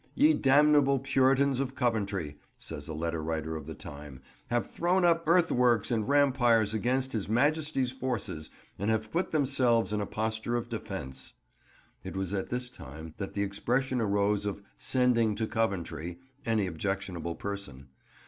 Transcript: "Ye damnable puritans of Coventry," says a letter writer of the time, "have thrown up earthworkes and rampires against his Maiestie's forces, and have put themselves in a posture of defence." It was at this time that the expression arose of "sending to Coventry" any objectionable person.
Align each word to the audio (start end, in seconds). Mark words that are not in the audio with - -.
"Ye 0.15 0.33
damnable 0.33 0.97
puritans 0.97 1.59
of 1.59 1.75
Coventry," 1.75 2.39
says 2.57 2.87
a 2.87 2.93
letter 2.95 3.21
writer 3.21 3.55
of 3.55 3.67
the 3.67 3.75
time, 3.75 4.23
"have 4.47 4.67
thrown 4.71 5.05
up 5.05 5.27
earthworkes 5.27 5.91
and 5.91 6.09
rampires 6.09 6.73
against 6.73 7.13
his 7.13 7.29
Maiestie's 7.29 7.91
forces, 7.91 8.49
and 8.79 8.89
have 8.89 9.11
put 9.11 9.29
themselves 9.29 9.93
in 9.93 10.01
a 10.01 10.07
posture 10.07 10.55
of 10.55 10.69
defence." 10.69 11.35
It 12.03 12.17
was 12.17 12.33
at 12.33 12.49
this 12.49 12.71
time 12.71 13.13
that 13.17 13.33
the 13.35 13.43
expression 13.43 14.01
arose 14.01 14.43
of 14.47 14.63
"sending 14.75 15.35
to 15.35 15.45
Coventry" 15.45 16.17
any 16.47 16.65
objectionable 16.65 17.35
person. 17.35 17.89